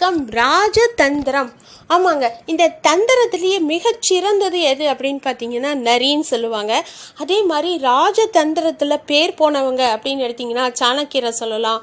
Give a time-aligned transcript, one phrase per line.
[0.00, 1.50] பக்கம் ராஜதந்திரம்.
[1.88, 2.28] ஆமாங்க.
[2.46, 6.86] இந்த தந்திரத்திலேயே மிகச்சிறந்தது எது அப்படின்னு பார்த்தீங்கன்னா நரின்னு சொல்லுவாங்க.
[7.18, 11.82] அதே மாதிரி ராஜதந்திரத்தில் பேர் போனவங்க அப்படின்னு எடுத்திங்கன்னா சாணக்கியரை சொல்லலாம்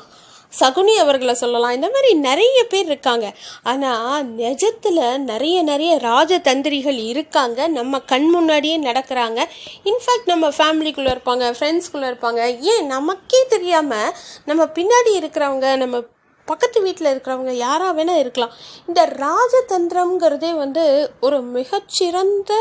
[0.60, 1.72] சகுனி அவர்களை சொல்லலாம்.
[1.72, 3.34] இந்த மாதிரி நிறைய பேர் இருக்காங்க.
[3.64, 7.68] ஆனால் நிஜத்தில் நிறைய நிறைய ராஜதந்திரிகள் இருக்காங்க.
[7.68, 9.44] நம்ம கண் முன்னாடியே நடக்கிறாங்க.
[9.86, 12.60] இன்ஃபேக்ட் நம்ம ஃபேமிலிக்குள்ளே இருப்பாங்க ஃப்ரெண்ட்ஸ்குள்ளே இருப்பாங்க.
[12.60, 12.86] ஏன்?
[12.86, 14.14] நமக்கே தெரியாமல்
[14.46, 15.98] நம்ம பின்னாடி இருக்கிறவங்க நம்ம
[16.52, 18.54] பக்கத்து வீட்டில் இருக்கிறவங்க யாராக வேணால் இருக்கலாம்.
[18.88, 20.84] இந்த ராஜதந்திரம்ங்கிறதே வந்து
[21.26, 22.52] ஒரு மிகச்சிறந்த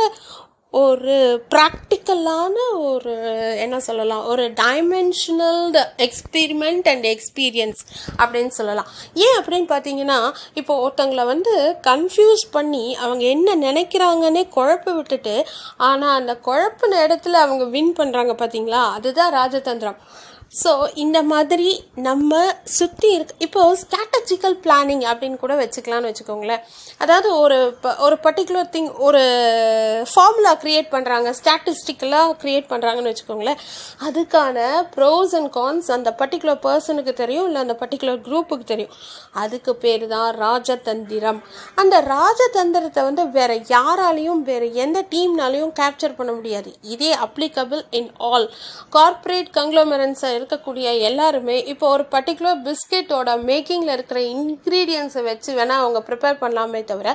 [0.78, 1.16] ஒரு
[1.52, 2.56] ப்ராக்டிக்கலான
[2.88, 3.14] ஒரு
[3.64, 5.62] என்ன சொல்லலாம் ஒரு டைமென்ஷனல்
[6.06, 7.82] எக்ஸ்பீரிமெண்ட் அண்ட் எக்ஸ்பீரியன்ஸ்
[8.22, 8.90] அப்படின்னு சொல்லலாம்.
[9.26, 10.18] ஏன் அப்படின்னு பார்த்தீங்கன்னா
[10.60, 11.54] இப்போ ஒருத்தங்களை வந்து
[11.90, 15.36] கன்ஃபியூஸ் பண்ணி அவங்க என்ன நினைக்கிறாங்கன்னே குழப்ப விட்டுட்டு
[15.88, 18.84] ஆனால் அந்த குழப்பின இடத்துல அவங்க வின் பண்ணுறாங்க பார்த்தீங்களா?
[18.98, 20.00] அதுதான் ராஜதந்திரம்.
[20.62, 20.72] ஸோ
[21.04, 21.70] இந்த மாதிரி
[22.06, 22.32] நம்ம
[22.76, 26.62] சுற்றி இருக்க இப்போ ஸ்ட்ராட்டஜிக்கல் பிளானிங் அப்படின்னு கூட வச்சுக்கலாம்னு வச்சுக்கோங்களேன்.
[27.04, 29.22] அதாவது ஒரு ப ஒரு பர்டிகுலர் திங் ஒரு
[30.12, 33.58] ஃபார்முலா க்ரியேட் பண்ணுறாங்க ஸ்டாட்டிஸ்டிக்கலாக க்ரியேட் பண்ணுறாங்கன்னு வச்சுக்கோங்களேன்.
[34.06, 34.58] அதுக்கான
[34.94, 38.94] ப்ரோஸ் அண்ட் கான்ஸ் அந்த பர்டிகுலர் பர்சனுக்கு தெரியும் இல்லை அந்த பர்டிகுலர் குரூப்புக்கு தெரியும்.
[39.42, 41.40] அதுக்கு பேர் தான் ராஜதந்திரம்.
[41.82, 46.70] அந்த ராஜதந்திரத்தை வந்து வேறு யாராலையும் வேறு எந்த டீம்னாலையும் கேப்சர் பண்ண முடியாது.
[46.94, 48.46] இதே அப்ளிகபிள் இன் ஆல்
[48.96, 56.42] கார்ப்பரேட் கங்க்ளோமரன்ஸாக இருக்கக்கூடிய எல்லாருமே இப்போ ஒரு பர்டிகுலர் பிஸ்கெட்டோட மேக்கிங்கில் இருக்கிற இன்க்ரீடியன்ஸை வச்சு வேணால் அவங்க ப்ரிப்பேர்
[56.42, 57.14] பண்ணலாமே தவிர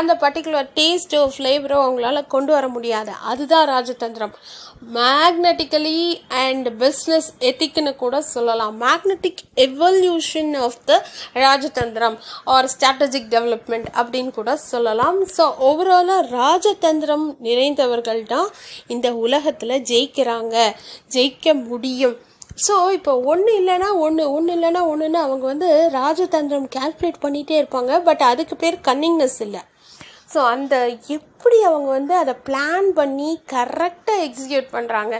[0.00, 3.12] அந்த பர்டிகுலர் டேஸ்ட்டோ ஃப்ளேவரோ அவங்களால கொண்டு வர முடியாது.
[3.30, 4.32] அதுதான் ராஜதந்திரம்.
[4.96, 5.98] மேக்னட்டிக்கலி
[6.42, 8.74] அண்ட் பிஸ்னஸ் எத்திக்னு கூட சொல்லலாம்.
[8.84, 10.94] மேக்னட்டிக் எவல்யூஷன் ஆஃப் த
[11.44, 12.16] ராஜதந்திரம்
[12.54, 15.18] ஆர் ஸ்ட்ராட்டஜிக் டெவலப்மெண்ட் அப்படின்னு கூட சொல்லலாம்.
[15.36, 18.50] ஸோ ஓவராலாக ராஜதந்திரம் நிறைந்தவர்கள் தான்
[18.94, 20.56] இந்த உலகத்தில் ஜெயிக்கிறாங்க.
[21.16, 22.18] ஜெயிக்க முடியும்.
[22.66, 25.68] ஸோ இப்போ ஒன்று இல்லைன்னா ஒன்று ஒன்று இல்லைன்னா ஒன்றுன்னு அவங்க வந்து
[26.00, 27.92] ராஜதந்திரம் கால்குலேட் பண்ணிகிட்டே இருப்பாங்க.
[28.08, 29.62] பட் அதுக்கு பேர் கன்னிங்னஸ் இல்லை.
[30.30, 30.74] ஸோ அந்த
[31.18, 35.14] எப்படி அவங்க வந்து அதை பிளான் பண்ணி கரெக்டாக எக்ஸிக்யூட் பண்ணுறாங்க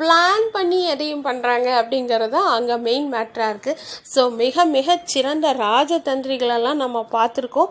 [0.00, 3.78] பிளான் பண்ணி எதையும் பண்ணுறாங்க அப்படிங்கிறது தான் அங்கே மெயின் மேட்ராக இருக்குது
[4.12, 7.70] ஸோ மிக மிக சிறந்த ராஜதந்திரிகளெல்லாம் நம்ம பார்த்துருக்கோம்.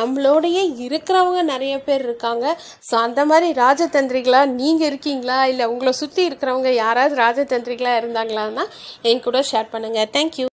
[0.00, 2.46] நம்மளோடையே இருக்கிறவங்க நிறைய பேர் இருக்காங்க.
[2.90, 5.40] ஸோ அந்த மாதிரி ராஜதந்திரிகளாக நீங்கள் இருக்கீங்களா?
[5.54, 8.66] இல்லை உங்களை சுற்றி இருக்கிறவங்க யாராவது ராஜதந்திரிகளாக இருந்தாங்களான்னா
[9.02, 10.51] என் கூட ஷேர் பண்ணுங்கள் தேங்க்யூ